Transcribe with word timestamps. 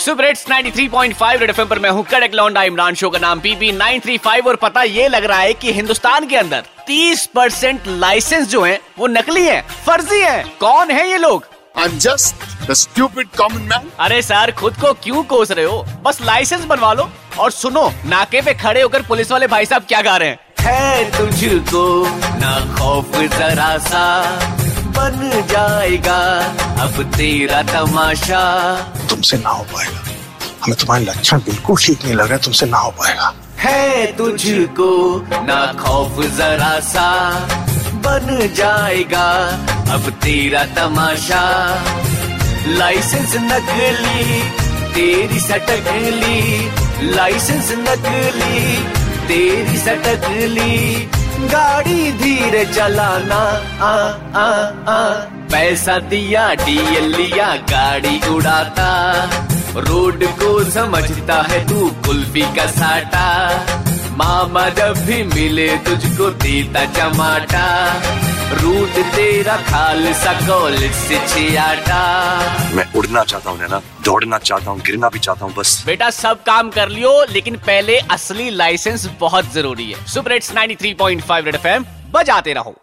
Super 0.00 0.24
hits 0.26 0.44
93.5 0.48 1.40
red 1.40 1.50
FM 1.50 1.66
पर 1.68 1.78
मैं 1.78 1.90
हूँ 1.90 2.04
कड़क 2.10 2.34
लौंडा 2.34 2.62
इमरान 2.62 2.94
शो 2.94 3.08
का 3.10 3.18
नाम 3.18 3.40
पीपी 3.40 3.72
935 3.78 4.46
और 4.46 4.56
पता 4.56 4.82
ये 4.82 5.08
लग 5.08 5.24
रहा 5.24 5.38
है 5.38 5.54
कि 5.54 5.72
हिंदुस्तान 5.72 6.26
के 6.28 6.36
अंदर 6.36 6.64
30 6.90 7.26
परसेंट 7.34 7.86
लाइसेंस 7.86 8.48
जो 8.48 8.62
हैं 8.62 8.78
वो 8.98 9.06
नकली 9.06 9.44
हैं, 9.46 9.60
फर्जी 9.86 10.20
हैं। 10.20 10.44
कौन 10.60 10.90
है 10.90 11.08
ये 11.10 11.16
लोग 11.16 11.44
I'm 11.78 11.98
just 12.04 12.46
the 12.68 12.76
stupid 12.78 13.28
common 13.40 13.68
man. 13.72 13.84
अरे 14.00 14.22
सर 14.22 14.52
खुद 14.58 14.76
को 14.80 14.92
क्यों 15.04 15.22
कोस 15.24 15.50
रहे 15.50 15.64
हो 15.64 15.84
बस 16.02 16.20
लाइसेंस 16.22 16.64
बनवा 16.64 16.92
लो 16.92 17.08
और 17.38 17.50
सुनो 17.50 17.88
नाके 18.06 18.42
पे 18.42 18.54
खड़े 18.54 18.82
होकर 18.82 19.02
पुलिस 19.02 19.30
वाले 19.32 19.46
भाई 19.46 19.66
साहब 19.66 19.84
क्या 19.88 20.00
गा 20.02 20.16
रहे 20.16 20.28
हैं 20.28 20.38
है 20.60 21.10
तुझको 21.10 21.84
ना 22.38 22.58
खौफ 22.74 23.16
जरा 23.38 23.76
सा 23.78 24.02
जाएगा। 25.50 26.18
अब 26.82 27.02
तेरा 27.16 27.62
तमाशा। 27.62 28.42
तुमसे 29.10 29.36
ना 29.36 29.50
हो 29.50 29.64
पाएगा। 29.64 30.00
हमें 30.64 30.76
तुम्हारे 30.78 31.04
लक्षण 31.04 31.38
बिल्कुल 31.38 31.76
ठीक 31.76 32.04
नहीं 32.04 32.14
लग 32.14 32.28
रहे 32.28 32.38
तुमसे 32.38 32.66
ना 32.66 32.78
हो 32.78 32.90
पाएगा। 32.90 33.34
है 33.58 34.06
तुझको 34.16 34.90
ना 35.32 35.72
खौफ 35.72 36.20
जरा 36.36 36.80
सा। 36.80 37.08
बन 38.04 38.54
जाएगा 38.54 39.26
अब 39.92 40.10
तेरा 40.10 40.64
तमाशा। 40.64 41.42
लाइसेंस 42.66 43.32
नकली 43.36 44.42
तेरी 44.94 45.40
सटकली। 45.40 46.70
लाइसेंस 47.14 47.70
नकली 47.72 48.76
तेरी 49.28 49.78
सटकली। 49.78 50.76
गाड़ी 51.40 51.69
धीरे 52.50 52.64
चलाना 52.66 53.36
आ 53.80 53.90
आ 54.36 54.46
आ। 54.90 55.02
पैसा 55.50 55.98
दिया 56.10 56.46
डीएल 56.54 57.04
लिया 57.16 57.46
गाड़ी 57.70 58.18
उड़ाता। 58.28 58.86
रोड 59.78 60.24
को 60.40 60.48
समझता 60.70 61.34
है 61.50 61.58
तू 61.68 61.90
कुल्फी 62.06 62.42
का 62.56 62.66
साटा। 62.72 63.26
मामा 64.16 64.68
जब 64.78 64.98
भी 65.06 65.22
मिले 65.24 65.68
तुझको 65.86 66.30
देता 66.42 66.84
चमाटा 66.92 67.68
रूट 68.62 68.98
तेरा 69.14 69.56
खाल 69.68 70.12
सा 70.14 70.32
कॉलेज 70.40 70.92
से 70.94 71.20
छियाटा। 71.28 72.02
मैं 72.74 72.92
उड़ना 72.94 73.24
चाहता 73.24 73.50
हूँ 73.50 73.68
ना 73.68 73.80
दौड़ना 74.04 74.38
चाहता 74.40 74.70
हूँ 74.70 74.80
गिरना 74.86 75.08
भी 75.08 75.18
चाहता 75.18 75.44
हूँ 75.44 75.54
बस। 75.54 75.82
बेटा 75.86 76.10
सब 76.18 76.42
काम 76.42 76.70
कर 76.70 76.88
लियो 76.88 77.14
लेकिन 77.32 77.56
पहले 77.68 77.98
असली 78.10 78.50
लाइसेंस 78.56 79.08
बहुत 79.20 79.52
ज़रूरी 79.54 79.90
है। 79.92 80.04
सुपर 80.08 80.32
हिट्स 80.32 80.52
93.5 80.54 81.44
रेड 81.44 81.54
एफएम 81.54 81.84
बजाते 82.10 82.52
रहो। 82.52 82.74